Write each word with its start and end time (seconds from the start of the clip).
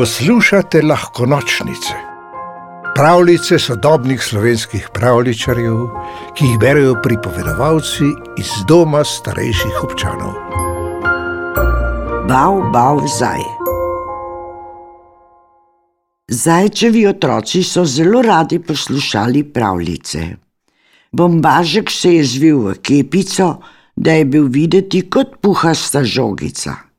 Poslušate 0.00 0.80
lahko 0.82 1.26
nočnice, 1.26 1.94
pravljice 2.94 3.58
sodobnih 3.58 4.22
slovenskih 4.22 4.86
pravličarjev, 4.94 5.82
ki 6.36 6.46
jih 6.46 6.58
berijo 6.58 6.94
pripovedovalci 7.02 8.08
iz 8.40 8.54
doma 8.68 9.04
starejših 9.04 9.82
občanov. 9.84 10.32
Bav, 12.32 12.62
bav, 12.72 13.04
zaj. 13.18 13.44
Zajčevi 16.28 17.06
otroci 17.06 17.62
so 17.62 17.84
zelo 17.84 18.22
radi 18.22 18.58
poslušali 18.58 19.44
pravljice. 19.52 20.28
Bombažek 21.12 21.90
se 21.90 22.14
je 22.14 22.24
zvil 22.24 22.68
v 22.70 22.78
kepico, 22.80 23.56
da 23.96 24.12
je 24.12 24.24
bil 24.24 24.48
videti 24.48 25.10
kot 25.10 25.42
puhasta 25.42 26.04
žogica. 26.04 26.89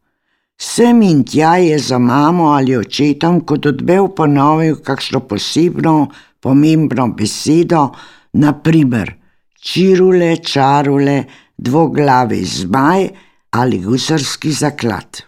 Sem 0.61 1.01
in 1.01 1.23
tja 1.25 1.55
je 1.57 1.79
za 1.79 1.97
mamo 1.97 2.51
ali 2.53 2.75
očetom 2.77 3.39
kot 3.49 3.65
odbel 3.65 4.11
ponovil 4.13 4.75
kakšno 4.85 5.23
posebno, 5.25 6.11
pomembno 6.39 7.07
besedo, 7.17 7.87
naprimer 8.33 9.15
čirule, 9.61 10.35
čarule, 10.37 11.23
dvoglavi 11.57 12.43
zmaj 12.45 13.07
ali 13.51 13.79
gusarski 13.79 14.51
zaklad. 14.51 15.23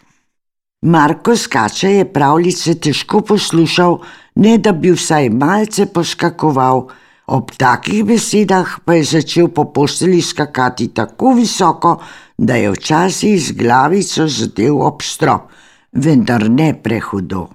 Marko 0.82 1.36
Skače 1.36 1.92
je 1.92 2.14
pravljice 2.14 2.76
težko 2.76 3.22
poslušal, 3.22 3.98
ne 4.36 4.58
da 4.58 4.72
bi 4.72 4.92
vsaj 4.92 5.30
malce 5.30 5.86
poskakoval, 5.86 6.88
ob 7.28 7.52
takih 7.58 8.04
besedah 8.04 8.80
pa 8.86 8.98
je 9.00 9.04
začel 9.04 9.48
po 9.48 9.72
posteli 9.74 10.22
skakati 10.22 10.92
tako 10.94 11.34
visoko, 11.40 11.98
da 12.38 12.56
je 12.56 12.72
včasih 12.72 13.40
z 13.40 13.52
glavico 13.52 14.28
zadev 14.28 14.80
ob 14.82 15.02
strop, 15.02 15.52
vendar 15.94 16.50
ne 16.50 16.74
prehudo. 16.84 17.48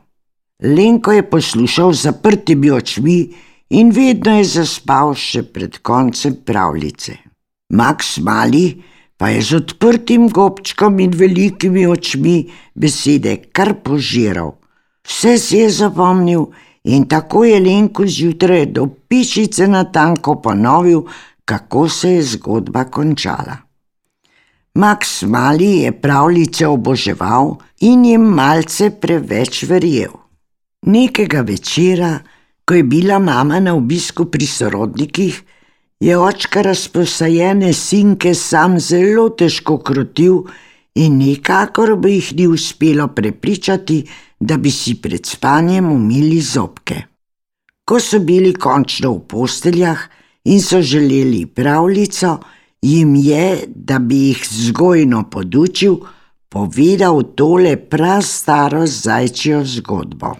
Lenko 0.62 1.12
je 1.12 1.22
poslušal 1.30 1.92
z 1.92 2.02
zaprtimi 2.02 2.70
očmi 2.70 3.18
in 3.70 3.90
vedno 3.90 4.38
je 4.38 4.44
zaspal 4.44 5.14
še 5.14 5.42
pred 5.42 5.78
koncem 5.82 6.40
pravljice. 6.44 7.18
Max 7.72 8.18
Mali 8.18 8.80
pa 9.18 9.28
je 9.28 9.42
z 9.42 9.58
odprtim 9.58 10.28
gobčkom 10.30 10.98
in 11.02 11.10
velikimi 11.10 11.86
očmi 11.86 12.48
besede 12.74 13.36
kar 13.52 13.74
požiral. 13.84 14.56
Vse 15.06 15.38
si 15.38 15.58
je 15.58 15.70
zapomnil 15.70 16.48
in 16.88 17.04
tako 17.08 17.44
je 17.44 17.60
Lenko 17.60 18.06
zjutraj 18.06 18.66
do 18.66 18.86
pišice 19.08 19.68
na 19.68 19.84
tanko 19.84 20.40
ponovil, 20.42 21.02
kako 21.44 21.88
se 21.88 22.12
je 22.12 22.22
zgodba 22.22 22.84
končala. 22.84 23.56
Max 24.74 25.26
Mali 25.26 25.70
je 25.82 25.92
pravljice 25.92 26.66
oboževal 26.66 27.56
in 27.80 28.04
jim 28.04 28.22
malce 28.22 28.90
preveč 28.90 29.62
verjel. 29.62 30.12
Nekega 30.86 31.40
večera, 31.40 32.18
ko 32.64 32.74
je 32.74 32.82
bila 32.82 33.18
mama 33.18 33.60
na 33.60 33.74
obisku 33.74 34.24
pri 34.24 34.46
sorodnikih, 34.46 35.42
je 36.00 36.18
očka 36.18 36.62
razposajene 36.62 37.72
sinke 37.72 38.34
sam 38.34 38.78
zelo 38.80 39.28
težko 39.28 39.78
krotil 39.78 40.44
in 40.98 41.18
nikakor 41.18 41.94
bi 42.02 42.16
jih 42.16 42.32
ni 42.36 42.46
uspelo 42.46 43.08
prepričati, 43.14 44.02
da 44.40 44.56
bi 44.56 44.70
si 44.70 44.94
pred 45.02 45.26
spanjem 45.26 45.90
umili 45.92 46.40
zobke. 46.40 47.02
Ko 47.84 48.00
so 48.00 48.18
bili 48.18 48.52
končno 48.54 49.12
v 49.14 49.20
posteljah 49.30 50.02
in 50.44 50.60
so 50.62 50.82
želeli 50.82 51.46
pravljico, 51.46 52.38
jim 52.82 53.14
je, 53.14 53.64
da 53.66 53.98
bi 53.98 54.28
jih 54.28 54.42
zgojno 54.50 55.24
podučil, 55.30 55.96
povedal 56.48 57.22
tole 57.34 57.76
prastaro 57.76 58.86
zajčjo 58.86 59.64
zgodbo. 59.64 60.34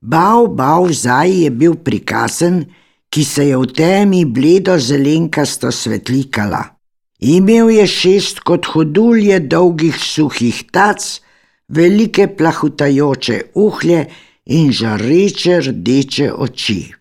Bav, 0.00 0.46
bav, 0.54 0.88
zaj 0.92 1.42
je 1.42 1.50
bil 1.50 1.74
prikazen, 1.74 2.64
ki 3.10 3.24
se 3.24 3.48
je 3.48 3.56
v 3.56 3.66
temi 3.74 4.24
bledo 4.24 4.78
zelenkasto 4.78 5.72
svetlikala. 5.72 6.77
Imel 7.18 7.70
je 7.70 7.86
šest 7.86 8.40
kot 8.46 8.66
hodulje 8.74 9.40
dolgih 9.40 9.96
suhih 9.98 10.62
tac, 10.70 11.20
velike 11.68 12.28
plahutajoče 12.36 13.40
uhlje 13.54 14.04
in 14.46 14.72
žareče 14.72 15.60
rdeče 15.60 16.32
oči. 16.32 16.92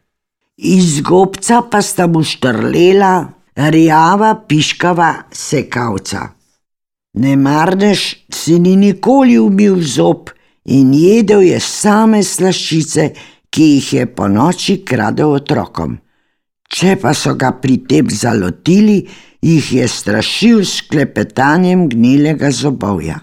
Iz 0.58 1.02
gobca 1.02 1.62
pa 1.72 1.82
sta 1.82 2.08
mu 2.08 2.24
štrlela 2.24 3.28
rjava 3.56 4.34
piškava 4.48 5.14
sekavca. 5.32 6.22
Nemarnež 7.14 8.02
si 8.34 8.60
ni 8.60 8.76
nikoli 8.76 9.38
umil 9.40 9.78
zob 9.82 10.30
in 10.66 10.94
jedel 10.94 11.42
je 11.42 11.60
same 11.60 12.24
slaščice, 12.24 13.12
ki 13.50 13.64
jih 13.64 13.94
je 13.94 14.06
po 14.06 14.28
noči 14.28 14.82
kradel 14.86 15.38
otrokom. 15.38 15.98
Če 16.68 16.98
pa 17.02 17.14
so 17.16 17.34
ga 17.40 17.54
pri 17.62 17.78
tem 17.88 18.10
zalotili, 18.12 19.00
jih 19.42 19.74
je 19.74 19.88
strašil 19.88 20.66
s 20.66 20.82
klepetanjem 20.82 21.90
gnilega 21.90 22.52
zobovja. 22.52 23.20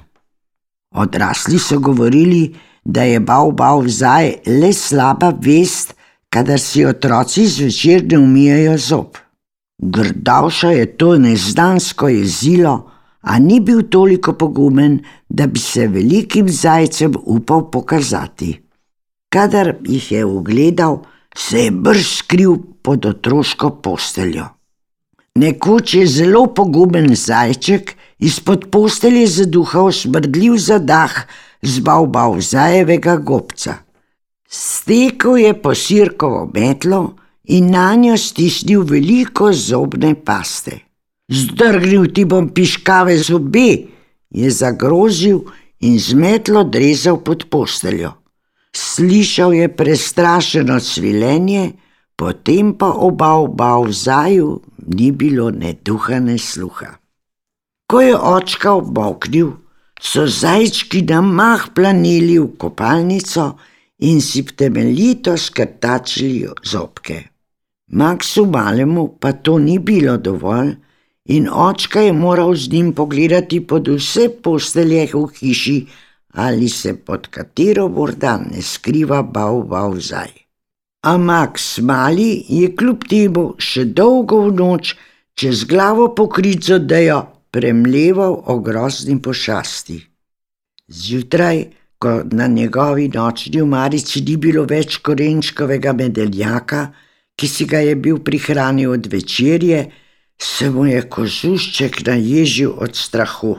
Odrasli 0.94 1.58
so 1.58 1.78
govorili, 1.78 2.54
da 2.84 3.02
je 3.02 3.20
bav 3.20 3.50
bav 3.52 3.88
zdaj 3.88 4.34
le 4.46 4.72
slaba 4.72 5.32
vest, 5.40 5.94
kadar 6.30 6.60
si 6.60 6.84
otroci 6.86 7.46
zvečer 7.46 8.04
ne 8.10 8.18
umijajo 8.18 8.78
zob. 8.78 9.16
Grdavša 9.78 10.70
je 10.70 10.86
to 10.96 11.18
nezdansko 11.18 12.08
jezilo, 12.08 12.90
a 13.20 13.38
ni 13.38 13.60
bil 13.60 13.82
toliko 13.90 14.32
pogumen, 14.32 15.00
da 15.28 15.46
bi 15.46 15.58
se 15.58 15.86
velikim 15.88 16.48
zajcem 16.48 17.14
upal 17.24 17.70
pokazati. 17.70 18.60
Kadar 19.32 19.74
jih 19.84 20.12
je 20.12 20.24
ugledal, 20.24 21.02
se 21.36 21.64
je 21.64 21.70
brž 21.70 22.06
skril 22.16 22.56
pod 22.82 23.06
otroško 23.06 23.70
posteljo. 23.70 24.44
Nekoč 25.34 25.94
je 25.94 26.06
zelo 26.06 26.46
pogumen 26.46 27.14
zajček 27.14 27.96
izpod 28.18 28.68
postelje 28.70 29.26
zaduhal 29.26 29.90
smrdljiv 29.92 30.54
zadah 30.62 31.14
z 31.62 31.80
bavbav 31.82 32.38
zajevega 32.40 33.16
gobca. 33.16 33.74
Stekel 34.48 35.38
je 35.38 35.54
po 35.62 35.74
sirkovo 35.74 36.50
metlo 36.54 37.16
in 37.44 37.70
na 37.70 37.94
njo 37.94 38.16
stisnil 38.16 38.84
veliko 38.86 39.52
zobne 39.52 40.14
paste. 40.14 40.78
Zdrgnil 41.28 42.12
ti 42.14 42.24
bom 42.24 42.48
piškave 42.54 43.16
zobe, 43.18 43.70
je 44.30 44.50
zagrozil 44.50 45.40
in 45.80 45.98
z 45.98 46.14
metlo 46.14 46.62
drezal 46.64 47.18
pod 47.26 47.48
posteljo. 47.50 48.12
Slišal 48.76 49.54
je 49.54 49.68
prestrašeno 49.76 50.78
svilenje, 50.80 51.72
potem 52.16 52.74
pa 52.78 52.92
oba 52.92 53.32
oba 53.42 53.78
v 53.82 53.92
zaju 53.92 54.60
ni 54.86 55.10
bilo 55.12 55.50
ne 55.50 55.74
duha, 55.84 56.20
ne 56.20 56.38
sluha. 56.38 56.98
Ko 57.90 58.00
je 58.00 58.16
očka 58.16 58.72
oboknil, 58.72 59.52
so 60.00 60.26
zajčki 60.26 61.02
na 61.02 61.20
mah 61.20 61.68
planili 61.74 62.38
v 62.38 62.48
kopalnico 62.58 63.56
in 63.98 64.20
si 64.20 64.42
temeljito 64.44 65.36
skrtačili 65.36 66.48
zobke. 66.62 67.22
Maksu 67.92 68.46
malemu 68.46 69.16
pa 69.20 69.32
to 69.32 69.58
ni 69.58 69.78
bilo 69.78 70.16
dovolj 70.16 70.74
in 71.24 71.48
očka 71.48 72.00
je 72.00 72.12
moral 72.12 72.54
z 72.54 72.72
njim 72.72 72.92
pogledati 72.92 73.60
pod 73.66 73.88
vse 73.88 74.28
postelje 74.42 75.08
v 75.14 75.26
hiši, 75.38 75.86
ali 76.32 76.68
se 76.68 76.96
pod 76.96 77.28
katero 77.30 77.88
morda 77.88 78.36
ne 78.50 78.62
skriva 78.62 79.22
bav 79.22 79.62
bav 79.62 79.96
zaj. 80.00 80.43
A 81.04 81.18
Max 81.18 81.78
mali 81.84 82.44
je 82.48 82.70
kljub 82.72 83.02
temu 83.08 83.42
še 83.60 83.82
dolgo 83.92 84.38
v 84.46 84.54
noč 84.56 84.94
čez 85.36 85.64
glavo 85.68 86.06
pokrit 86.16 86.64
z 86.64 86.78
odejo 86.78 87.18
premleval 87.52 88.38
o 88.48 88.56
grozni 88.64 89.18
pošasti. 89.22 89.98
Zjutraj, 90.88 91.60
ko 92.00 92.22
na 92.32 92.46
njegovi 92.46 93.10
nočni 93.12 93.60
umarici 93.62 94.24
ni 94.24 94.38
bilo 94.40 94.64
več 94.64 94.96
korenčkovega 95.04 95.92
medeljaka, 95.92 96.80
ki 97.36 97.52
si 97.52 97.68
ga 97.68 97.84
je 97.84 97.94
bil 98.00 98.24
prihranil 98.24 98.96
od 98.96 99.06
večerje, 99.12 99.84
se 100.40 100.70
mu 100.70 100.88
je 100.88 101.04
kožušček 101.04 102.00
naježil 102.06 102.74
od 102.80 102.96
strahu. 102.96 103.58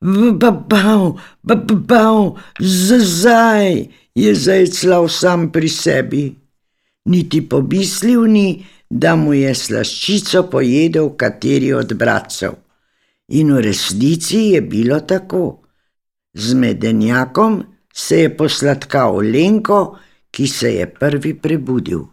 Babav, 0.00 1.18
babav, 1.42 2.36
zazaj, 2.60 3.86
je 4.14 4.34
zajclal 4.34 5.08
sam 5.08 5.50
pri 5.50 5.68
sebi. 5.68 6.26
Niti 7.06 7.40
pomislil 7.48 8.26
ni, 8.30 8.64
da 8.90 9.16
mu 9.16 9.34
je 9.34 9.54
slaščico 9.54 10.46
pojedel 10.50 11.12
kateri 11.18 11.72
od 11.74 11.94
bratcev. 11.98 12.58
In 13.28 13.54
v 13.54 13.62
resnici 13.66 14.42
je 14.54 14.60
bilo 14.62 15.00
tako. 15.00 15.62
Z 16.34 16.54
medenjakom 16.54 17.62
se 17.94 18.20
je 18.20 18.36
posladkal 18.36 19.16
Lenko, 19.16 19.96
ki 20.30 20.46
se 20.46 20.74
je 20.74 20.86
prvi 20.86 21.34
prebudil. 21.34 22.04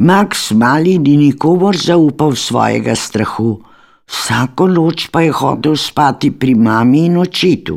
Max 0.00 0.50
Mali 0.56 0.98
ni 0.98 1.16
nikomor 1.20 1.76
zaupal 1.76 2.32
svojega 2.32 2.94
strahu, 2.96 3.58
vsako 4.08 4.68
noč 4.72 5.10
pa 5.12 5.20
je 5.20 5.32
hodil 5.36 5.76
spati 5.76 6.30
pri 6.32 6.54
mami 6.54 7.04
in 7.04 7.18
očitu. 7.20 7.76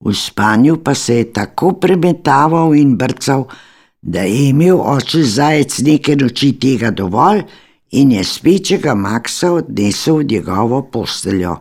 V 0.00 0.14
spanju 0.14 0.78
pa 0.80 0.94
se 0.94 1.18
je 1.18 1.32
tako 1.32 1.74
premetaval 1.76 2.72
in 2.74 2.96
brcal, 2.96 3.44
da 4.02 4.20
je 4.20 4.48
imel 4.48 4.80
oče 4.80 5.22
zajec 5.22 5.78
nekaj 5.78 6.16
noči 6.16 6.52
tega 6.60 6.90
dovolj 6.90 7.42
in 7.90 8.12
je 8.12 8.24
spečega 8.24 8.94
Maksa 8.94 9.52
odnesel 9.52 10.16
v 10.16 10.24
njegovo 10.30 10.82
posteljo. 10.82 11.56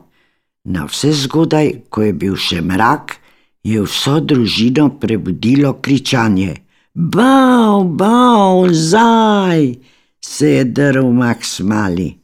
Na 0.64 0.86
vse 0.86 1.12
zgodaj, 1.12 1.72
ko 1.90 2.02
je 2.02 2.14
bil 2.14 2.36
še 2.36 2.62
mrak, 2.62 3.16
je 3.64 3.82
vso 3.82 4.20
družino 4.20 4.90
prebudilo 5.00 5.74
kričanje: 5.82 6.56
Bav, 6.94 7.84
bav, 7.84 8.68
zaj! 8.72 9.76
se 10.22 10.50
je 10.50 10.64
drl 10.64 11.12
Maks 11.12 11.60
mali. 11.60 12.18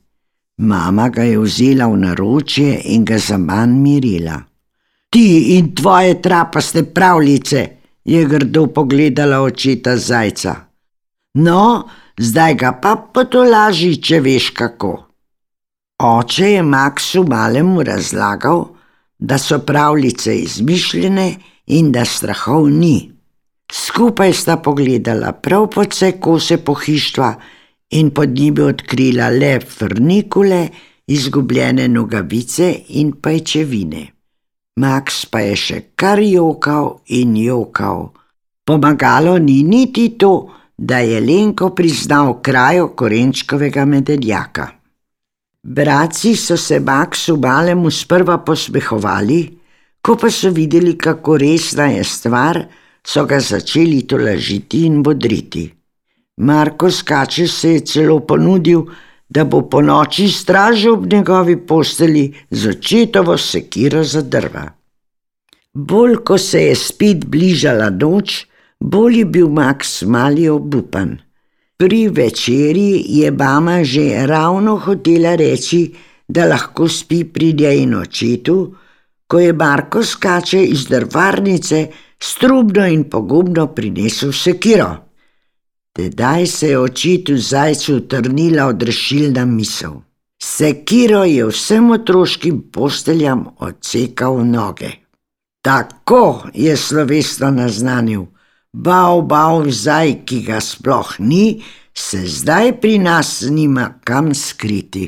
Mama 0.57 1.09
ga 1.09 1.23
je 1.23 1.39
vzela 1.39 1.87
v 1.87 1.97
naročje 1.97 2.81
in 2.83 3.05
ga 3.05 3.17
za 3.17 3.37
manj 3.37 3.77
mirila. 3.81 4.41
Ti 5.09 5.57
in 5.57 5.75
tvoje 5.75 6.21
trapaste 6.21 6.83
pravljice, 6.83 7.67
je 8.05 8.25
grdo 8.25 8.67
pogledala 8.67 9.41
očeta 9.41 9.97
zajca. 9.97 10.55
No, 11.33 11.89
zdaj 12.17 12.55
ga 12.55 12.71
pa 12.81 12.95
potolaži, 13.13 13.95
če 14.01 14.19
veš 14.19 14.49
kako. 14.49 14.93
Oče 16.03 16.51
je 16.51 16.63
Maksu 16.63 17.23
malemu 17.23 17.83
razlagal, 17.83 18.65
da 19.19 19.37
so 19.37 19.59
pravljice 19.59 20.35
izmišljene 20.35 21.35
in 21.65 21.91
da 21.91 22.05
strahov 22.05 22.69
ni. 22.69 23.11
Skupaj 23.71 24.33
sta 24.33 24.57
pogledala 24.57 25.31
prav 25.31 25.69
po 25.73 25.81
vse 25.81 26.11
kose 26.19 26.57
pohištva 26.57 27.33
in 27.89 28.09
pod 28.11 28.29
njimi 28.29 28.61
odkrila 28.61 29.29
le 29.29 29.59
frnikule, 29.59 30.67
izgubljene 31.07 31.87
nogavice 31.87 32.75
in 32.89 33.11
pajčevine. 33.21 34.07
Max 34.75 35.25
pa 35.29 35.43
je 35.45 35.55
še 35.55 35.79
kar 35.95 36.17
jokal 36.17 37.03
in 37.13 37.35
jokal. 37.37 38.09
Pomagalo 38.65 39.37
ni 39.37 39.61
niti 39.61 40.17
to, 40.17 40.49
da 40.77 40.97
je 41.05 41.19
Lenko 41.21 41.69
priznal 41.77 42.39
krajo 42.41 42.87
korenčkovega 42.97 43.85
medeljaka. 43.85 44.71
Bratci 45.63 46.35
so 46.35 46.57
se 46.57 46.79
Maxu 46.79 47.37
malemu 47.37 47.91
sprva 47.91 48.39
posmehovali, 48.41 49.41
ko 50.01 50.15
pa 50.17 50.31
so 50.31 50.49
videli, 50.49 50.97
kako 50.97 51.37
resna 51.37 51.87
je 51.93 52.03
stvar, 52.03 52.59
so 53.05 53.25
ga 53.25 53.39
začeli 53.39 54.01
tolažiti 54.07 54.85
in 54.87 55.03
bodriti. 55.03 55.69
Marko 56.37 56.89
Skače 56.91 57.47
se 57.47 57.69
je 57.77 57.85
celo 57.85 58.19
ponudil, 58.19 58.83
da 59.33 59.43
bo 59.43 59.61
po 59.69 59.81
noči 59.81 60.27
stražil 60.29 60.93
ob 60.93 61.05
njegovi 61.13 61.57
posteli 61.67 62.33
z 62.49 62.69
očetovo 62.69 63.37
sekiro 63.37 64.03
za 64.03 64.21
drva. 64.21 64.67
Bolj 65.73 66.15
ko 66.25 66.37
se 66.37 66.61
je 66.67 66.75
spet 66.75 67.25
bližala 67.25 67.89
noč, 67.89 68.45
bolj 68.79 69.17
je 69.17 69.25
bil 69.25 69.47
Max 69.49 70.03
mali 70.05 70.49
obupan. 70.49 71.17
Pri 71.77 72.07
večerji 72.07 73.05
je 73.07 73.31
mama 73.31 73.83
že 73.83 74.25
ravno 74.27 74.77
hotela 74.77 75.35
reči, 75.35 75.93
da 76.27 76.45
lahko 76.45 76.87
spi 76.87 77.23
pri 77.23 77.53
njej 77.53 77.81
in 77.83 77.95
očetu, 77.95 78.75
ko 79.27 79.39
je 79.39 79.53
Marko 79.53 80.03
skače 80.03 80.61
iz 80.63 80.85
drvarnice 80.87 81.87
strubno 82.19 82.85
in 82.87 83.09
pogumno 83.09 83.67
prinesel 83.67 84.31
sekiro. 84.31 85.12
Tedaj 85.93 86.47
se 86.47 86.67
je 86.69 86.79
očitu 86.79 87.37
zajcu 87.37 87.95
utrnila 87.95 88.65
odrešilna 88.65 89.45
misel. 89.45 89.93
Sekiro 90.43 91.23
je 91.23 91.45
vsem 91.45 91.91
otroškim 91.91 92.61
posteljam 92.71 93.45
odsekal 93.59 94.45
noge. 94.45 94.89
Tako 95.61 96.43
je 96.53 96.77
slovesno 96.77 97.51
naznanil, 97.51 98.25
bav, 98.73 99.21
bav, 99.21 99.69
zaj, 99.69 100.25
ki 100.25 100.41
ga 100.41 100.59
sploh 100.61 101.13
ni, 101.19 101.61
se 101.93 102.25
zdaj 102.27 102.73
pri 102.81 102.97
nas 102.99 103.41
nima 103.49 103.93
kam 104.03 104.33
skriti. 104.35 105.05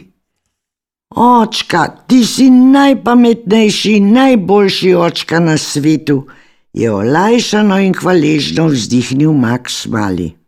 Očka, 1.16 1.88
ti 2.08 2.26
si 2.26 2.50
najpametnejši, 2.50 4.00
najboljši 4.00 4.96
očka 4.96 5.40
na 5.40 5.58
svetu, 5.58 6.28
je 6.74 6.92
olajšano 6.92 7.80
in 7.80 7.94
hvaležno 7.94 8.68
vzdihnil 8.68 9.32
Max 9.32 9.86
Mali. 9.90 10.45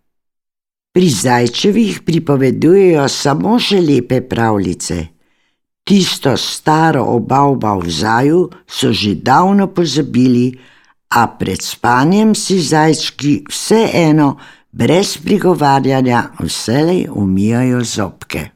Pri 0.98 1.12
zajčevih 1.14 2.00
pripovedujejo 2.02 3.04
samo 3.06 3.60
še 3.62 3.78
lepe 3.86 4.18
pravljice. 4.26 4.96
Tisto 5.86 6.34
staro 6.42 7.04
obalba 7.14 7.76
v 7.78 7.94
zaju 7.94 8.40
so 8.66 8.90
že 8.90 9.14
davno 9.22 9.68
pozabili, 9.70 10.48
a 11.14 11.28
pred 11.38 11.62
spanjem 11.62 12.34
si 12.34 12.58
zajčki 12.58 13.46
vseeno, 13.46 14.32
brez 14.74 15.14
prigovarjanja, 15.22 16.24
vselej 16.42 17.06
umijajo 17.14 17.86
zobke. 17.86 18.50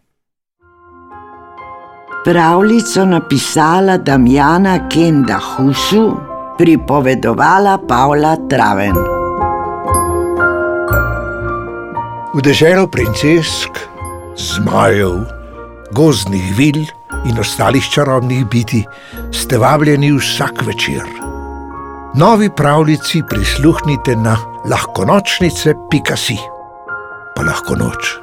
Pravljico 2.26 3.06
napisala 3.06 4.02
Damjana 4.02 4.90
Kenda 4.90 5.38
Husu, 5.38 6.10
pripovedovala 6.58 7.78
Pavla 7.86 8.38
Traven. 8.50 9.21
V 12.32 12.40
deželo 12.40 12.88
princesk, 12.88 13.76
zmajev, 14.40 15.28
gozdnih 15.92 16.54
vil 16.56 16.80
in 17.28 17.36
ostalih 17.40 17.84
čarobnih 17.84 18.46
biti 18.48 18.86
ste 19.36 19.60
vabljeni 19.60 20.14
vsak 20.16 20.64
večer. 20.64 21.04
Novi 22.16 22.48
pravljici 22.56 23.24
prisluhnite 23.30 24.16
na 24.16 24.38
lahkonočnice.si, 24.64 26.38
pa 27.36 27.42
lahko 27.44 27.76
noč. 27.76 28.21